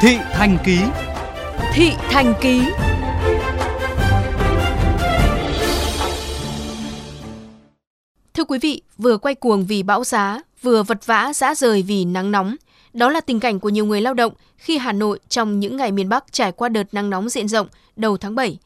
[0.00, 0.78] Thị Thành Ký
[1.72, 2.60] Thị Thành Ký
[8.34, 12.04] Thưa quý vị, vừa quay cuồng vì bão giá, vừa vật vã dã rời vì
[12.04, 12.56] nắng nóng.
[12.92, 15.92] Đó là tình cảnh của nhiều người lao động khi Hà Nội trong những ngày
[15.92, 18.58] miền Bắc trải qua đợt nắng nóng diện rộng đầu tháng 7.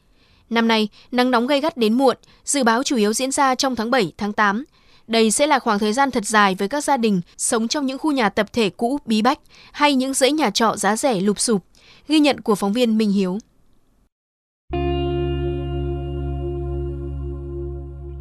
[0.49, 3.75] Năm nay, nắng nóng gây gắt đến muộn, dự báo chủ yếu diễn ra trong
[3.75, 4.63] tháng 7, tháng 8.
[5.07, 7.97] Đây sẽ là khoảng thời gian thật dài với các gia đình sống trong những
[7.97, 9.39] khu nhà tập thể cũ bí bách
[9.71, 11.63] hay những dãy nhà trọ giá rẻ lụp sụp.
[12.07, 13.37] Ghi nhận của phóng viên Minh Hiếu.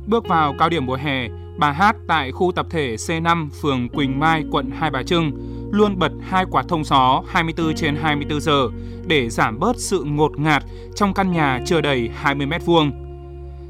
[0.07, 4.21] Bước vào cao điểm mùa hè, bà Hát tại khu tập thể C5 phường Quỳnh
[4.21, 5.33] Mai, quận Hai Bà Trưng
[5.73, 8.69] luôn bật hai quạt thông gió 24 trên 24 giờ
[9.07, 10.62] để giảm bớt sự ngột ngạt
[10.95, 12.93] trong căn nhà chưa đầy 20 mét vuông.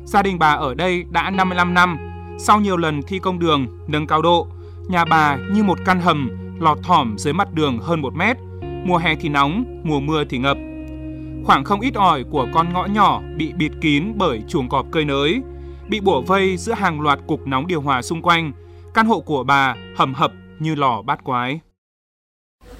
[0.04, 2.11] Gia đình bà ở đây đã 55 năm.
[2.44, 4.46] Sau nhiều lần thi công đường, nâng cao độ,
[4.88, 8.36] nhà bà như một căn hầm lọt thỏm dưới mặt đường hơn một mét.
[8.84, 10.56] Mùa hè thì nóng, mùa mưa thì ngập.
[11.44, 15.04] Khoảng không ít ỏi của con ngõ nhỏ bị bịt kín bởi chuồng cọp cơi
[15.04, 15.40] nới,
[15.88, 18.52] bị bủa vây giữa hàng loạt cục nóng điều hòa xung quanh.
[18.94, 21.60] Căn hộ của bà hầm hập như lò bát quái.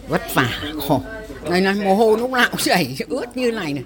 [0.08, 0.48] Vất vả,
[0.88, 1.02] khổ.
[1.50, 3.84] Này này, mồ hôi lúc nào cũng chảy, ướt như này này.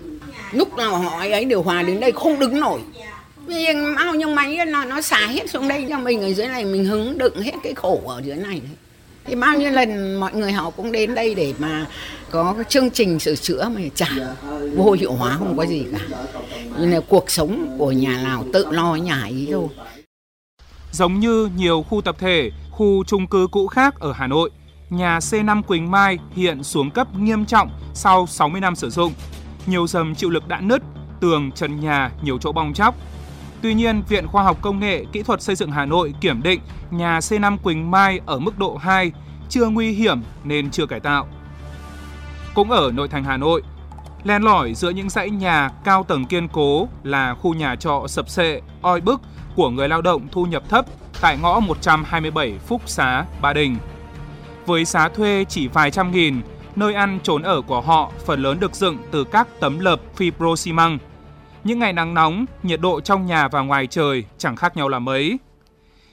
[0.53, 2.81] Lúc nào họ ấy điều hòa đến đây không đứng nổi.
[3.47, 3.67] Vì
[3.97, 6.85] bao nhiêu máy nó, nó xả hết xuống đây cho mình ở dưới này, mình
[6.85, 8.61] hứng đựng hết cái khổ ở dưới này.
[8.61, 8.77] Đấy.
[9.25, 11.87] Thì bao nhiêu lần mọi người họ cũng đến đây để mà
[12.31, 14.09] có cái chương trình sửa chữa mà chả
[14.77, 16.19] vô hiệu hóa không có gì cả.
[16.79, 19.69] Nhưng là cuộc sống của nhà nào tự lo nhà ấy thôi.
[20.93, 24.51] Giống như nhiều khu tập thể, khu chung cư cũ khác ở Hà Nội,
[24.91, 29.13] nhà C5 Quỳnh Mai hiện xuống cấp nghiêm trọng sau 60 năm sử dụng.
[29.67, 30.83] Nhiều dầm chịu lực đã nứt,
[31.21, 32.95] tường, trần nhà nhiều chỗ bong chóc.
[33.63, 36.61] Tuy nhiên, Viện Khoa học Công nghệ Kỹ thuật Xây dựng Hà Nội kiểm định
[36.91, 39.13] nhà C5 Quỳnh Mai ở mức độ 2
[39.49, 41.27] chưa nguy hiểm nên chưa cải tạo.
[42.55, 43.63] Cũng ở nội thành Hà Nội,
[44.25, 48.29] len lỏi giữa những dãy nhà cao tầng kiên cố là khu nhà trọ sập
[48.29, 49.21] sệ, oi bức
[49.57, 50.87] của người lao động thu nhập thấp
[51.21, 53.77] tại ngõ 127 Phúc Xá, Ba Đình.
[54.67, 56.41] Với giá thuê chỉ vài trăm nghìn,
[56.77, 60.57] nơi ăn trốn ở của họ phần lớn được dựng từ các tấm lợp fibro
[60.57, 60.99] xi măng.
[61.67, 64.99] Những ngày nắng nóng, nhiệt độ trong nhà và ngoài trời chẳng khác nhau là
[64.99, 65.39] mấy.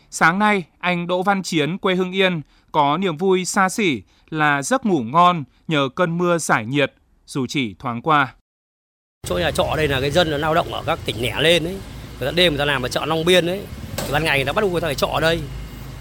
[0.09, 2.41] Sáng nay, anh Đỗ Văn Chiến quê Hưng Yên
[2.72, 6.94] có niềm vui xa xỉ là giấc ngủ ngon nhờ cơn mưa giải nhiệt
[7.25, 8.34] dù chỉ thoáng qua.
[9.28, 11.78] Chỗ nhà trọ đây là cái dân lao động ở các tỉnh nẻ lên ấy.
[12.19, 13.62] Người ta đêm người ta làm ở chợ Long Biên ấy.
[13.97, 15.42] Thì ban ngày người ta bắt buộc người ta phải trọ ở đây.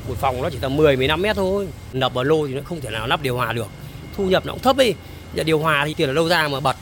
[0.09, 1.69] Một phòng nó chỉ tầm 10 15 mét thôi.
[1.93, 3.69] Nập ở lô thì nó không thể nào lắp điều hòa được.
[4.17, 4.95] Thu nhập nó cũng thấp ấy.
[5.35, 6.77] giờ điều hòa thì tiền ở đâu ra mà bật.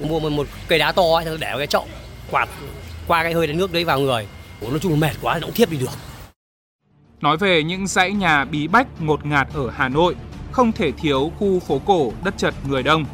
[0.00, 1.86] Mua một, một cây đá to ấy, để vào cái chậu
[2.30, 2.48] quạt
[3.06, 4.26] qua cái hơi nước đấy vào người.
[4.60, 5.90] Nói chung là mệt quá thì nó cũng thiếp đi được.
[7.20, 10.16] Nói về những dãy nhà bí bách ngột ngạt ở Hà Nội,
[10.52, 13.04] không thể thiếu khu phố cổ đất chật người đông.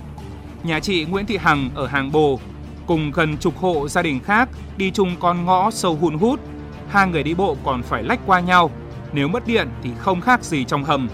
[0.62, 2.40] Nhà chị Nguyễn Thị Hằng ở Hàng Bồ
[2.86, 6.40] cùng gần chục hộ gia đình khác đi chung con ngõ sâu hun hút.
[6.88, 8.70] Hai người đi bộ còn phải lách qua nhau,
[9.12, 11.08] nếu mất điện thì không khác gì trong hầm.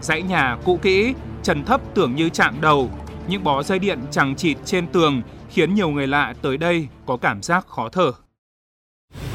[0.00, 2.90] Dãy nhà cũ kỹ, trần thấp tưởng như chạm đầu,
[3.30, 7.16] những bó dây điện chẳng chịt trên tường khiến nhiều người lạ tới đây có
[7.16, 8.12] cảm giác khó thở.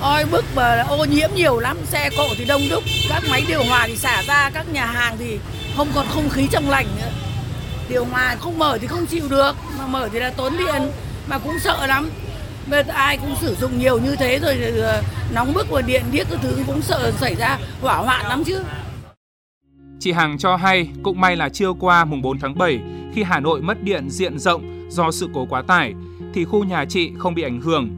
[0.01, 3.63] Ôi bức mà ô nhiễm nhiều lắm, xe cộ thì đông đúc, các máy điều
[3.63, 5.39] hòa thì xả ra, các nhà hàng thì
[5.78, 7.09] không còn không khí trong lành nữa.
[7.89, 10.91] Điều hòa không mở thì không chịu được, mà mở thì là tốn điện,
[11.27, 12.09] mà cũng sợ lắm.
[12.67, 14.57] Bây giờ ai cũng sử dụng nhiều như thế rồi
[15.33, 18.63] nóng bức và điện điếc cái thứ cũng sợ xảy ra hỏa hoạn lắm chứ.
[20.00, 22.79] Chị Hằng cho hay, cũng may là chưa qua mùng 4 tháng 7
[23.13, 25.94] khi Hà Nội mất điện diện rộng do sự cố quá tải,
[26.33, 27.89] thì khu nhà chị không bị ảnh hưởng.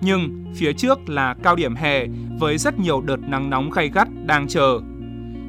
[0.00, 2.06] Nhưng phía trước là cao điểm hè,
[2.38, 4.80] với rất nhiều đợt nắng nóng gay gắt đang chờ.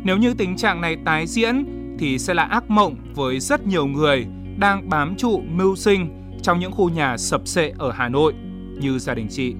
[0.03, 1.65] Nếu như tình trạng này tái diễn,
[1.99, 4.25] thì sẽ là ác mộng với rất nhiều người
[4.57, 6.09] đang bám trụ mưu sinh
[6.41, 8.33] trong những khu nhà sập sệ ở Hà Nội,
[8.79, 9.55] như gia đình chị.